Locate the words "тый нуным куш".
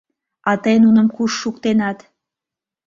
0.63-1.31